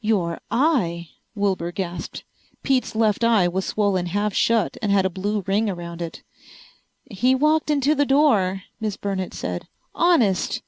"Your 0.00 0.40
eye!" 0.50 1.10
Wilbur 1.36 1.70
gasped. 1.70 2.24
Pete's 2.64 2.96
left 2.96 3.22
eye 3.22 3.46
was 3.46 3.64
swollen 3.64 4.06
half 4.06 4.34
shut 4.34 4.76
and 4.82 4.90
had 4.90 5.06
a 5.06 5.08
blue 5.08 5.44
ring 5.46 5.70
around 5.70 6.02
it. 6.02 6.24
"He 7.08 7.32
walked 7.36 7.70
into 7.70 7.94
the 7.94 8.04
door," 8.04 8.64
Miss 8.80 8.96
Burnett 8.96 9.32
said. 9.34 9.68
"Honest." 9.94 10.62